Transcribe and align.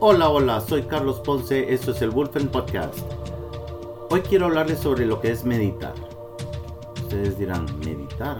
Hola, 0.00 0.28
hola, 0.28 0.60
soy 0.60 0.84
Carlos 0.84 1.18
Ponce, 1.18 1.74
esto 1.74 1.90
es 1.90 2.00
el 2.02 2.10
Wolfen 2.10 2.46
Podcast. 2.46 3.00
Hoy 4.10 4.20
quiero 4.20 4.46
hablarles 4.46 4.78
sobre 4.78 5.04
lo 5.04 5.20
que 5.20 5.32
es 5.32 5.44
meditar. 5.44 5.92
Ustedes 7.02 7.36
dirán, 7.36 7.66
¿meditar? 7.80 8.38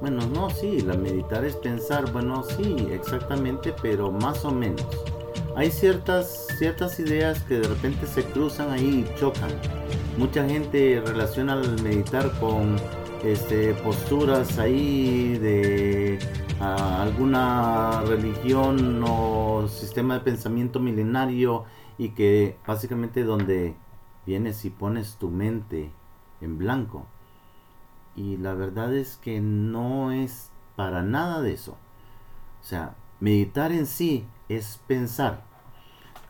Bueno, 0.00 0.24
no, 0.32 0.50
sí, 0.50 0.82
la 0.82 0.94
meditar 0.94 1.44
es 1.44 1.56
pensar, 1.56 2.12
bueno, 2.12 2.44
sí, 2.44 2.86
exactamente, 2.92 3.74
pero 3.82 4.12
más 4.12 4.44
o 4.44 4.52
menos. 4.52 4.86
Hay 5.56 5.72
ciertas, 5.72 6.46
ciertas 6.58 7.00
ideas 7.00 7.42
que 7.42 7.58
de 7.58 7.66
repente 7.66 8.06
se 8.06 8.22
cruzan 8.22 8.70
ahí 8.70 9.04
y 9.04 9.18
chocan. 9.18 9.50
Mucha 10.16 10.48
gente 10.48 11.02
relaciona 11.04 11.54
el 11.54 11.82
meditar 11.82 12.30
con 12.38 12.76
este, 13.24 13.74
posturas 13.74 14.60
ahí 14.60 15.38
de 15.38 16.20
alguna 16.60 18.02
religión 18.02 19.02
o 19.06 19.66
sistema 19.68 20.14
de 20.14 20.20
pensamiento 20.20 20.80
milenario 20.80 21.64
y 21.98 22.10
que 22.10 22.56
básicamente 22.66 23.24
donde 23.24 23.74
vienes 24.26 24.64
y 24.64 24.70
pones 24.70 25.16
tu 25.16 25.30
mente 25.30 25.90
en 26.40 26.58
blanco. 26.58 27.06
Y 28.16 28.36
la 28.36 28.54
verdad 28.54 28.94
es 28.94 29.16
que 29.16 29.40
no 29.40 30.12
es 30.12 30.50
para 30.76 31.02
nada 31.02 31.40
de 31.40 31.52
eso. 31.52 31.72
O 32.60 32.64
sea, 32.64 32.94
meditar 33.20 33.72
en 33.72 33.86
sí 33.86 34.26
es 34.48 34.80
pensar. 34.86 35.44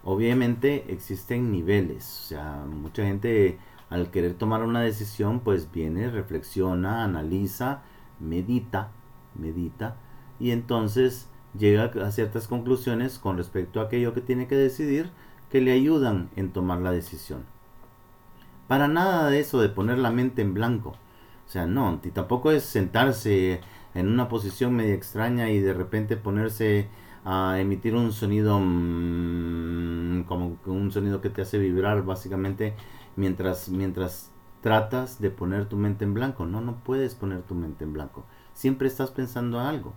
Obviamente 0.02 0.92
existen 0.92 1.50
niveles. 1.52 2.20
O 2.24 2.28
sea, 2.28 2.64
mucha 2.66 3.04
gente 3.04 3.58
al 3.90 4.10
querer 4.10 4.34
tomar 4.34 4.62
una 4.62 4.80
decisión 4.80 5.40
pues 5.40 5.70
viene, 5.70 6.10
reflexiona, 6.10 7.04
analiza, 7.04 7.82
medita, 8.18 8.90
medita 9.34 9.96
y 10.40 10.50
entonces 10.50 11.28
llega 11.56 11.84
a 11.84 12.10
ciertas 12.10 12.48
conclusiones 12.48 13.18
con 13.18 13.36
respecto 13.36 13.80
a 13.80 13.84
aquello 13.84 14.14
que 14.14 14.20
tiene 14.20 14.48
que 14.48 14.56
decidir 14.56 15.10
que 15.50 15.60
le 15.60 15.72
ayudan 15.72 16.30
en 16.36 16.50
tomar 16.52 16.80
la 16.80 16.90
decisión. 16.90 17.44
Para 18.68 18.88
nada 18.88 19.30
de 19.30 19.40
eso 19.40 19.60
de 19.60 19.68
poner 19.68 19.98
la 19.98 20.10
mente 20.10 20.42
en 20.42 20.54
blanco. 20.54 20.90
O 21.46 21.48
sea, 21.48 21.66
no, 21.66 22.00
tampoco 22.12 22.50
es 22.50 22.64
sentarse 22.64 23.60
en 23.94 24.08
una 24.08 24.28
posición 24.28 24.74
media 24.74 24.94
extraña 24.94 25.50
y 25.50 25.60
de 25.60 25.74
repente 25.74 26.16
ponerse 26.16 26.88
a 27.24 27.58
emitir 27.60 27.94
un 27.94 28.12
sonido 28.12 28.58
mm, 28.60 30.24
como 30.24 30.58
un 30.66 30.90
sonido 30.90 31.20
que 31.20 31.30
te 31.30 31.42
hace 31.42 31.58
vibrar 31.58 32.04
básicamente 32.04 32.74
mientras 33.16 33.68
mientras 33.68 34.30
tratas 34.60 35.20
de 35.20 35.30
poner 35.30 35.66
tu 35.68 35.76
mente 35.76 36.04
en 36.04 36.14
blanco. 36.14 36.46
No, 36.46 36.60
no 36.60 36.76
puedes 36.82 37.14
poner 37.14 37.42
tu 37.42 37.54
mente 37.54 37.84
en 37.84 37.92
blanco. 37.92 38.24
Siempre 38.54 38.88
estás 38.88 39.10
pensando 39.10 39.60
algo. 39.60 39.92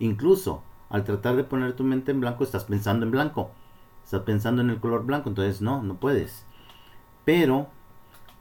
Incluso 0.00 0.64
al 0.88 1.04
tratar 1.04 1.36
de 1.36 1.44
poner 1.44 1.74
tu 1.74 1.84
mente 1.84 2.10
en 2.10 2.20
blanco, 2.20 2.42
estás 2.42 2.64
pensando 2.64 3.06
en 3.06 3.12
blanco. 3.12 3.52
Estás 4.04 4.22
pensando 4.22 4.60
en 4.60 4.70
el 4.70 4.80
color 4.80 5.06
blanco, 5.06 5.28
entonces 5.28 5.62
no, 5.62 5.82
no 5.82 5.94
puedes. 5.94 6.44
Pero, 7.24 7.68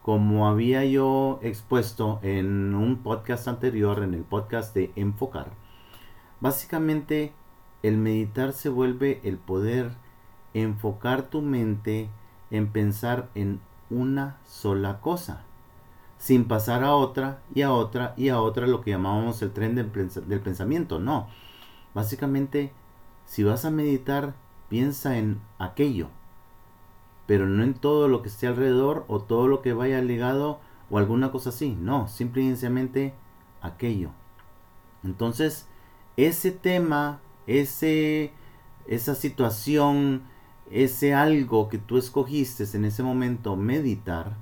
como 0.02 0.48
había 0.48 0.84
yo 0.86 1.40
expuesto 1.44 2.20
en 2.24 2.74
un 2.74 3.04
podcast 3.04 3.48
anterior, 3.48 4.02
en 4.02 4.16
el 4.16 4.24
podcast 4.24 4.74
de 4.74 4.92
enfocar, 4.96 5.52
básicamente 6.40 7.34
el 7.84 7.98
meditar 7.98 8.54
se 8.54 8.70
vuelve 8.70 9.22
el 9.24 9.38
poder 9.38 9.92
enfocar 10.54 11.30
tu 11.30 11.42
mente 11.42 12.10
en 12.50 12.72
pensar 12.72 13.30
en 13.36 13.60
una 13.90 14.38
sola 14.46 15.02
cosa, 15.02 15.44
sin 16.18 16.46
pasar 16.46 16.84
a 16.84 16.96
otra 16.96 17.42
y 17.54 17.62
a 17.62 17.72
otra 17.72 18.14
y 18.18 18.30
a 18.30 18.40
otra, 18.42 18.66
lo 18.66 18.82
que 18.82 18.92
llamábamos 18.92 19.42
el 19.42 19.52
tren 19.52 19.76
del, 19.76 19.92
pensamiento, 20.42 21.00
no 21.00 21.28
Básicamente, 21.94 22.72
si 23.26 23.44
vas 23.44 23.66
a 23.66 23.72
meditar, 23.72 24.36
piensa 24.70 25.18
en 25.18 25.42
aquello, 25.58 26.10
pero 27.26 27.48
no 27.48 27.64
en 27.64 27.74
todo 27.74 28.08
lo 28.08 28.22
que 28.22 28.30
esté 28.30 28.48
alrededor 28.48 29.06
o 29.08 29.20
todo 29.20 29.48
lo 29.48 29.62
que 29.62 29.74
vaya 29.74 30.02
ligado 30.02 30.60
o 30.90 30.98
alguna 30.98 31.32
cosa 31.32 31.50
así. 31.50 31.78
No, 31.80 32.08
simple 32.08 32.42
y 32.42 32.48
sencillamente 32.48 33.14
aquello. 33.62 34.12
Entonces, 35.04 35.68
ese 36.18 36.52
tema, 36.52 37.22
ese, 37.48 38.34
esa 38.88 39.16
situación, 39.16 40.24
ese 40.72 41.14
algo 41.14 41.70
que 41.70 41.78
tú 41.78 41.98
escogiste 41.98 42.66
en 42.76 42.86
ese 42.86 43.04
momento, 43.04 43.56
meditar, 43.56 44.36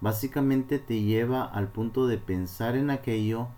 básicamente 0.00 0.78
te 0.78 1.02
lleva 1.02 1.44
al 1.44 1.68
punto 1.68 2.06
de 2.06 2.18
pensar 2.18 2.76
en 2.76 2.90
aquello 2.90 3.48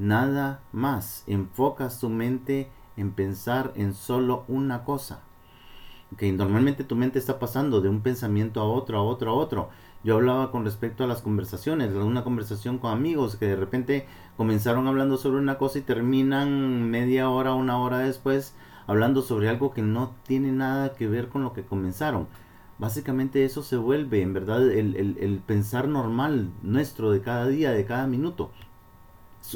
nada 0.00 0.62
más. 0.72 1.24
Enfocas 1.26 2.00
tu 2.00 2.08
mente 2.08 2.70
en 2.96 3.12
pensar 3.12 3.72
en 3.76 3.94
solo 3.94 4.44
una 4.48 4.84
cosa. 4.84 5.20
Que 6.16 6.32
normalmente 6.32 6.82
tu 6.82 6.96
mente 6.96 7.18
está 7.20 7.38
pasando 7.38 7.80
de 7.80 7.88
un 7.88 8.00
pensamiento 8.00 8.60
a 8.60 8.64
otro, 8.64 8.98
a 8.98 9.02
otro, 9.02 9.30
a 9.30 9.34
otro. 9.34 9.68
Yo 10.02 10.16
hablaba 10.16 10.50
con 10.50 10.64
respecto 10.64 11.04
a 11.04 11.06
las 11.06 11.20
conversaciones, 11.20 11.92
una 11.92 12.24
conversación 12.24 12.78
con 12.78 12.90
amigos 12.92 13.36
que 13.36 13.46
de 13.46 13.56
repente 13.56 14.06
comenzaron 14.38 14.88
hablando 14.88 15.18
sobre 15.18 15.38
una 15.38 15.58
cosa 15.58 15.78
y 15.78 15.82
terminan 15.82 16.90
media 16.90 17.28
hora, 17.28 17.52
una 17.52 17.78
hora 17.78 17.98
después 17.98 18.54
hablando 18.86 19.20
sobre 19.20 19.50
algo 19.50 19.72
que 19.72 19.82
no 19.82 20.14
tiene 20.26 20.52
nada 20.52 20.94
que 20.94 21.06
ver 21.06 21.28
con 21.28 21.44
lo 21.44 21.52
que 21.52 21.62
comenzaron. 21.62 22.28
Básicamente 22.78 23.44
eso 23.44 23.62
se 23.62 23.76
vuelve 23.76 24.22
en 24.22 24.32
verdad 24.32 24.66
el 24.70 25.42
pensar 25.46 25.86
normal 25.86 26.50
nuestro 26.62 27.10
de 27.10 27.20
cada 27.20 27.46
día, 27.46 27.72
de 27.72 27.84
cada 27.84 28.06
minuto 28.06 28.50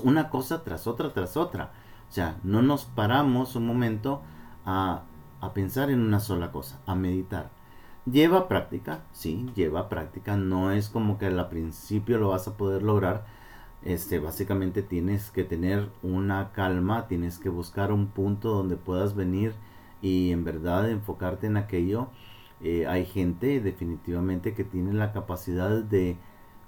una 0.03 0.31
cosa 0.31 0.65
tras 0.65 0.87
otra, 0.87 1.13
tras 1.13 1.37
otra. 1.37 1.73
O 2.09 2.13
sea, 2.13 2.37
no 2.43 2.63
nos 2.63 2.85
paramos 2.85 3.57
un 3.57 3.67
momento 3.67 4.23
a, 4.65 5.03
a 5.41 5.55
pensar 5.55 5.91
en 5.91 6.01
una 6.01 6.21
sola 6.21 6.53
cosa, 6.53 6.81
a 6.87 6.95
meditar. 6.95 7.51
Lleva 8.11 8.49
práctica, 8.49 9.01
sí, 9.13 9.51
lleva 9.55 9.89
práctica. 9.89 10.37
No 10.37 10.71
es 10.73 10.89
como 10.89 11.19
que 11.19 11.27
al 11.27 11.49
principio 11.49 12.19
lo 12.19 12.29
vas 12.31 12.47
a 12.49 12.57
poder 12.57 12.83
lograr. 12.83 13.27
Este, 13.83 14.19
básicamente 14.19 14.83
tienes 14.83 15.31
que 15.31 15.45
tener 15.45 15.91
una 16.03 16.53
calma, 16.53 17.07
tienes 17.07 17.39
que 17.39 17.51
buscar 17.51 17.93
un 17.93 18.09
punto 18.09 18.51
donde 18.51 18.77
puedas 18.77 19.15
venir 19.15 19.55
y 20.03 20.33
en 20.33 20.45
verdad 20.45 20.91
enfocarte 20.91 21.47
en 21.47 21.57
aquello. 21.57 22.09
Eh, 22.61 22.87
hay 22.87 23.05
gente 23.07 23.61
definitivamente 23.61 24.55
que 24.55 24.65
tiene 24.65 24.93
la 24.95 25.13
capacidad 25.13 25.71
de 25.83 26.17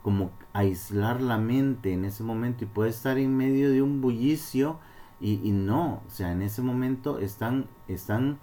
como 0.06 0.31
aislar 0.53 1.21
la 1.21 1.37
mente 1.37 1.93
en 1.93 2.05
ese 2.05 2.22
momento 2.22 2.62
y 2.62 2.69
puede 2.69 2.91
estar 2.91 3.19
en 3.19 3.37
medio 3.37 3.72
de 3.72 3.83
un 3.83 4.00
bullicio 4.00 4.78
y, 5.21 5.50
no, 5.50 6.00
o 6.06 6.11
sea, 6.11 6.31
en 6.31 6.43
ese 6.43 6.62
momento 6.62 7.19
están, 7.19 7.67
están 7.89 8.39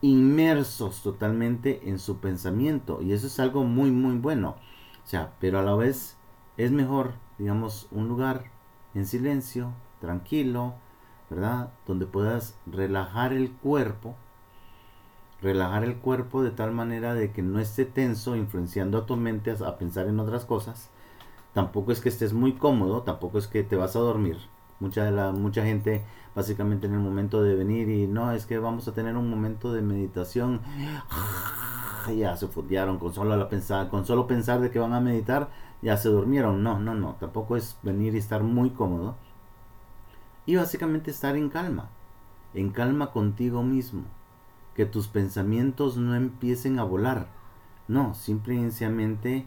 inmersos 0.00 1.02
totalmente 1.02 1.86
en 1.90 1.98
su 1.98 2.16
pensamiento 2.16 3.02
y 3.02 3.12
eso 3.12 3.26
es 3.26 3.38
algo 3.40 3.64
muy 3.64 3.90
muy 3.90 4.16
bueno, 4.16 4.56
o 5.04 5.06
sea, 5.06 5.34
pero 5.38 5.58
a 5.58 5.62
la 5.62 5.74
vez 5.74 6.16
es 6.56 6.70
mejor, 6.70 7.12
digamos, 7.36 7.86
un 7.90 8.08
lugar 8.08 8.44
en 8.94 9.04
silencio, 9.04 9.74
tranquilo, 10.00 10.76
¿verdad? 11.28 11.74
Donde 11.86 12.06
puedas 12.06 12.56
relajar 12.64 13.34
el 13.34 13.52
cuerpo 13.52 14.16
relajar 15.42 15.82
el 15.84 15.96
cuerpo 15.96 16.42
de 16.42 16.52
tal 16.52 16.72
manera 16.72 17.14
de 17.14 17.32
que 17.32 17.42
no 17.42 17.58
esté 17.58 17.84
tenso, 17.84 18.36
influenciando 18.36 18.98
a 18.98 19.06
tu 19.06 19.16
mente 19.16 19.50
a, 19.50 19.76
pensar 19.76 20.06
en 20.06 20.20
otras 20.20 20.44
cosas. 20.44 20.88
Tampoco 21.52 21.92
es 21.92 22.00
que 22.00 22.08
estés 22.08 22.32
muy 22.32 22.54
cómodo, 22.54 23.02
tampoco 23.02 23.38
es 23.38 23.48
que 23.48 23.64
te 23.64 23.76
vas 23.76 23.96
a 23.96 24.00
dormir. 24.00 24.38
Mucha, 24.80 25.10
la, 25.10 25.32
mucha 25.32 25.64
gente 25.64 26.04
básicamente 26.34 26.86
en 26.86 26.94
el 26.94 27.00
momento 27.00 27.42
de 27.42 27.54
venir 27.54 27.88
y 27.88 28.06
no, 28.06 28.32
es 28.32 28.46
que 28.46 28.58
vamos 28.58 28.88
a 28.88 28.94
tener 28.94 29.16
un 29.16 29.28
momento 29.28 29.72
de 29.72 29.82
meditación. 29.82 30.62
Ya 32.16 32.36
se 32.36 32.48
fundearon 32.48 32.98
con 32.98 33.12
solo, 33.12 33.36
la 33.36 33.48
pensar, 33.48 33.88
con 33.88 34.04
solo 34.04 34.26
pensar 34.26 34.60
de 34.60 34.72
que 34.72 34.80
van 34.80 34.92
a 34.92 35.00
meditar, 35.00 35.50
ya 35.82 35.96
se 35.96 36.08
durmieron. 36.08 36.60
No, 36.60 36.80
no, 36.80 36.94
no, 36.94 37.14
tampoco 37.20 37.56
es 37.56 37.78
venir 37.84 38.16
y 38.16 38.18
estar 38.18 38.42
muy 38.42 38.70
cómodo. 38.70 39.14
Y 40.44 40.56
básicamente 40.56 41.12
estar 41.12 41.36
en 41.36 41.48
calma, 41.48 41.90
en 42.54 42.70
calma 42.70 43.12
contigo 43.12 43.62
mismo 43.62 44.02
que 44.74 44.86
tus 44.86 45.08
pensamientos 45.08 45.96
no 45.96 46.14
empiecen 46.14 46.78
a 46.78 46.84
volar. 46.84 47.28
No, 47.88 48.14
simplemente 48.14 49.46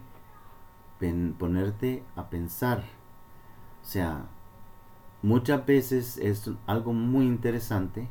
ponerte 1.38 2.04
a 2.14 2.28
pensar. 2.30 2.84
O 3.82 3.84
sea, 3.84 4.26
muchas 5.22 5.64
veces 5.66 6.18
es 6.18 6.50
algo 6.66 6.92
muy 6.92 7.26
interesante 7.26 8.08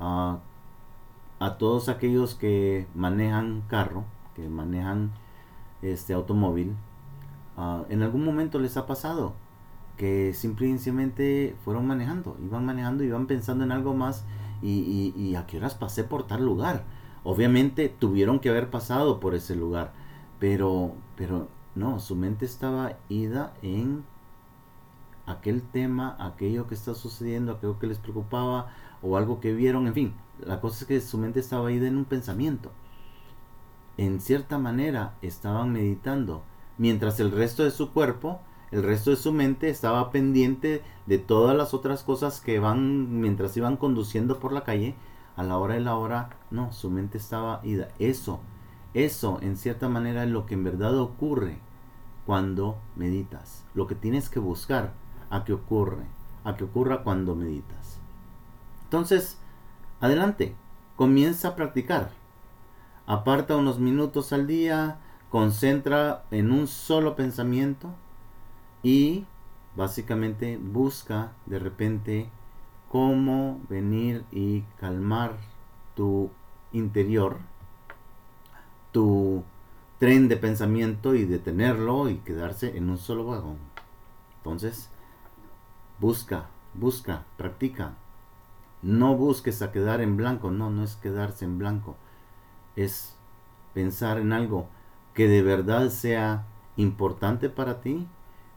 ah, 0.00 0.40
a 1.40 1.58
todos 1.58 1.88
aquellos 1.88 2.34
que 2.34 2.86
manejan 2.94 3.62
carro, 3.68 4.04
que 4.34 4.48
manejan 4.48 5.12
este 5.82 6.14
automóvil. 6.14 6.74
Ah, 7.56 7.84
en 7.88 8.02
algún 8.02 8.24
momento 8.24 8.58
les 8.58 8.76
ha 8.76 8.86
pasado 8.86 9.34
que 9.96 10.34
simplemente 10.34 11.56
fueron 11.64 11.86
manejando, 11.86 12.36
iban 12.42 12.66
manejando, 12.66 13.04
iban 13.04 13.26
pensando 13.26 13.64
en 13.64 13.70
algo 13.70 13.94
más 13.94 14.24
y, 14.64 15.34
a 15.36 15.46
qué 15.46 15.58
horas 15.58 15.74
pasé 15.74 16.04
por 16.04 16.26
tal 16.26 16.44
lugar. 16.44 16.84
Obviamente 17.22 17.88
tuvieron 17.88 18.40
que 18.40 18.50
haber 18.50 18.70
pasado 18.70 19.20
por 19.20 19.34
ese 19.34 19.56
lugar, 19.56 19.92
pero, 20.38 20.94
pero 21.16 21.48
no, 21.74 22.00
su 22.00 22.16
mente 22.16 22.44
estaba 22.44 22.96
ida 23.08 23.54
en 23.62 24.04
aquel 25.26 25.62
tema, 25.62 26.16
aquello 26.18 26.66
que 26.66 26.74
está 26.74 26.94
sucediendo, 26.94 27.52
aquello 27.52 27.78
que 27.78 27.86
les 27.86 27.98
preocupaba 27.98 28.68
o 29.02 29.16
algo 29.16 29.40
que 29.40 29.52
vieron, 29.52 29.86
en 29.86 29.94
fin, 29.94 30.14
la 30.40 30.60
cosa 30.60 30.80
es 30.80 30.86
que 30.86 31.00
su 31.00 31.18
mente 31.18 31.40
estaba 31.40 31.68
ahí 31.68 31.76
en 31.76 31.96
un 31.96 32.04
pensamiento. 32.04 32.70
En 33.96 34.20
cierta 34.20 34.58
manera 34.58 35.14
estaban 35.22 35.72
meditando, 35.72 36.42
mientras 36.78 37.20
el 37.20 37.30
resto 37.30 37.64
de 37.64 37.70
su 37.70 37.92
cuerpo, 37.92 38.40
el 38.74 38.82
resto 38.82 39.10
de 39.10 39.16
su 39.16 39.32
mente 39.32 39.70
estaba 39.70 40.10
pendiente 40.10 40.82
de 41.06 41.18
todas 41.18 41.56
las 41.56 41.74
otras 41.74 42.02
cosas 42.02 42.40
que 42.40 42.58
van 42.58 43.20
mientras 43.20 43.56
iban 43.56 43.76
conduciendo 43.76 44.40
por 44.40 44.52
la 44.52 44.64
calle, 44.64 44.96
a 45.36 45.44
la 45.44 45.58
hora 45.58 45.74
de 45.74 45.80
la 45.80 45.94
hora, 45.94 46.30
no, 46.50 46.72
su 46.72 46.90
mente 46.90 47.16
estaba 47.16 47.60
ida. 47.62 47.90
Eso, 48.00 48.40
eso 48.92 49.38
en 49.42 49.56
cierta 49.56 49.88
manera 49.88 50.24
es 50.24 50.30
lo 50.30 50.44
que 50.44 50.54
en 50.54 50.64
verdad 50.64 50.98
ocurre 50.98 51.58
cuando 52.26 52.80
meditas. 52.96 53.64
Lo 53.74 53.86
que 53.86 53.94
tienes 53.94 54.28
que 54.28 54.40
buscar 54.40 54.94
a 55.30 55.44
que 55.44 55.52
ocurre, 55.52 56.06
a 56.42 56.56
que 56.56 56.64
ocurra 56.64 57.04
cuando 57.04 57.36
meditas. 57.36 58.00
Entonces, 58.82 59.38
adelante, 60.00 60.56
comienza 60.96 61.50
a 61.50 61.54
practicar. 61.54 62.10
Aparta 63.06 63.54
unos 63.54 63.78
minutos 63.78 64.32
al 64.32 64.48
día, 64.48 64.98
concentra 65.30 66.24
en 66.32 66.50
un 66.50 66.66
solo 66.66 67.14
pensamiento 67.14 67.94
y 68.84 69.26
básicamente 69.74 70.58
busca 70.58 71.32
de 71.46 71.58
repente 71.58 72.30
cómo 72.88 73.60
venir 73.68 74.24
y 74.30 74.60
calmar 74.78 75.36
tu 75.96 76.30
interior, 76.70 77.38
tu 78.92 79.42
tren 79.98 80.28
de 80.28 80.36
pensamiento 80.36 81.14
y 81.14 81.24
detenerlo 81.24 82.08
y 82.10 82.18
quedarse 82.18 82.76
en 82.76 82.90
un 82.90 82.98
solo 82.98 83.24
vagón. 83.24 83.56
Entonces, 84.36 84.90
busca, 85.98 86.50
busca, 86.74 87.24
practica. 87.38 87.94
No 88.82 89.16
busques 89.16 89.62
a 89.62 89.72
quedar 89.72 90.02
en 90.02 90.18
blanco, 90.18 90.50
no, 90.50 90.68
no 90.68 90.84
es 90.84 90.96
quedarse 90.96 91.46
en 91.46 91.58
blanco. 91.58 91.96
Es 92.76 93.16
pensar 93.72 94.18
en 94.18 94.34
algo 94.34 94.68
que 95.14 95.26
de 95.26 95.42
verdad 95.42 95.88
sea 95.88 96.44
importante 96.76 97.48
para 97.48 97.80
ti, 97.80 98.06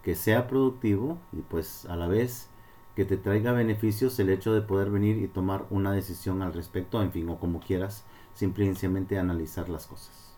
que 0.08 0.16
sea 0.16 0.48
productivo 0.48 1.18
y 1.34 1.42
pues 1.42 1.86
a 1.88 1.98
la 1.98 2.08
vez 2.08 2.48
que 2.96 3.04
te 3.04 3.18
traiga 3.18 3.52
beneficios 3.52 4.18
el 4.20 4.30
hecho 4.30 4.54
de 4.54 4.62
poder 4.62 4.90
venir 4.90 5.18
y 5.18 5.28
tomar 5.28 5.66
una 5.70 5.92
decisión 5.92 6.42
al 6.42 6.54
respecto, 6.54 7.02
en 7.02 7.12
fin, 7.12 7.28
o 7.28 7.38
como 7.42 7.60
quieras, 7.60 8.06
simplemente 8.34 9.20
analizar 9.20 9.68
las 9.68 9.86
cosas. 9.86 10.34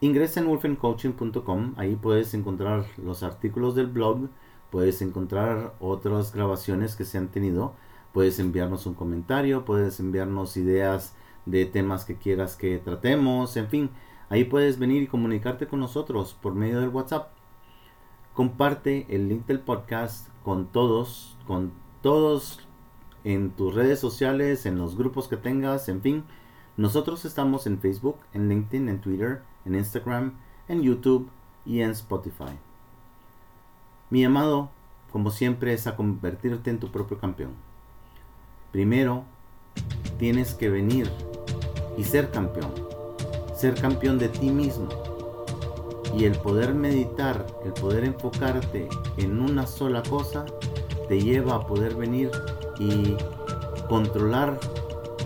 Ingresa 0.00 0.40
en 0.40 0.46
wolfencoaching.com, 0.46 1.74
ahí 1.76 1.96
puedes 1.96 2.32
encontrar 2.32 2.86
los 2.96 3.22
artículos 3.22 3.74
del 3.74 3.88
blog, 3.88 4.30
puedes 4.70 5.02
encontrar 5.02 5.74
otras 5.78 6.32
grabaciones 6.32 6.96
que 6.96 7.04
se 7.04 7.18
han 7.18 7.28
tenido, 7.28 7.74
puedes 8.14 8.38
enviarnos 8.38 8.86
un 8.86 8.94
comentario, 8.94 9.66
puedes 9.66 10.00
enviarnos 10.00 10.56
ideas 10.56 11.14
de 11.44 11.66
temas 11.66 12.06
que 12.06 12.16
quieras 12.16 12.56
que 12.56 12.78
tratemos, 12.78 13.58
en 13.58 13.68
fin, 13.68 13.90
ahí 14.30 14.44
puedes 14.44 14.78
venir 14.78 15.02
y 15.02 15.08
comunicarte 15.08 15.66
con 15.66 15.80
nosotros 15.80 16.32
por 16.40 16.54
medio 16.54 16.80
del 16.80 16.88
WhatsApp. 16.88 17.33
Comparte 18.34 19.06
el 19.10 19.28
link 19.28 19.46
del 19.46 19.60
podcast 19.60 20.28
con 20.42 20.66
todos, 20.66 21.36
con 21.46 21.72
todos 22.02 22.58
en 23.22 23.52
tus 23.52 23.72
redes 23.72 24.00
sociales, 24.00 24.66
en 24.66 24.76
los 24.76 24.96
grupos 24.96 25.28
que 25.28 25.36
tengas, 25.36 25.88
en 25.88 26.02
fin. 26.02 26.24
Nosotros 26.76 27.24
estamos 27.24 27.68
en 27.68 27.78
Facebook, 27.78 28.16
en 28.32 28.48
LinkedIn, 28.48 28.88
en 28.88 29.00
Twitter, 29.00 29.42
en 29.64 29.76
Instagram, 29.76 30.34
en 30.66 30.82
YouTube 30.82 31.30
y 31.64 31.82
en 31.82 31.92
Spotify. 31.92 32.58
Mi 34.10 34.22
llamado, 34.22 34.68
como 35.12 35.30
siempre, 35.30 35.72
es 35.72 35.86
a 35.86 35.94
convertirte 35.94 36.70
en 36.70 36.80
tu 36.80 36.90
propio 36.90 37.20
campeón. 37.20 37.52
Primero, 38.72 39.22
tienes 40.18 40.54
que 40.54 40.70
venir 40.70 41.08
y 41.96 42.02
ser 42.02 42.32
campeón. 42.32 42.72
Ser 43.54 43.80
campeón 43.80 44.18
de 44.18 44.28
ti 44.28 44.50
mismo 44.50 45.13
y 46.16 46.24
el 46.24 46.32
poder 46.38 46.74
meditar, 46.74 47.46
el 47.64 47.72
poder 47.72 48.04
enfocarte 48.04 48.88
en 49.16 49.40
una 49.40 49.66
sola 49.66 50.02
cosa, 50.02 50.44
te 51.08 51.20
lleva 51.20 51.56
a 51.56 51.66
poder 51.66 51.94
venir 51.94 52.30
y 52.78 53.16
controlar 53.88 54.58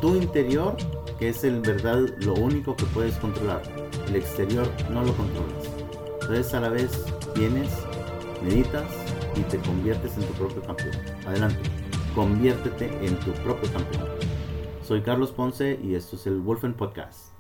tu 0.01 0.17
interior, 0.17 0.77
que 1.19 1.31
es 1.31 1.45
en 1.45 1.63
verdad 1.63 2.07
lo 2.19 2.35
único 2.35 2.75
que 2.75 2.85
puedes 2.87 3.17
controlar. 3.17 3.63
El 4.09 4.17
exterior 4.17 4.69
no 4.91 5.05
lo 5.05 5.13
controlas. 5.15 5.65
Entonces 6.23 6.55
a 6.55 6.61
la 6.61 6.69
vez 6.69 7.05
vienes, 7.35 7.71
meditas 8.43 8.85
y 9.37 9.41
te 9.43 9.59
conviertes 9.59 10.17
en 10.17 10.25
tu 10.25 10.33
propio 10.35 10.63
campeón. 10.63 10.97
Adelante, 11.27 11.61
conviértete 12.15 13.07
en 13.07 13.19
tu 13.21 13.33
propio 13.43 13.71
campeón. 13.73 14.09
Soy 14.83 15.03
Carlos 15.03 15.33
Ponce 15.33 15.79
y 15.83 15.95
esto 15.95 16.17
es 16.17 16.27
el 16.27 16.41
Wolfen 16.41 16.75
Podcast. 16.75 17.38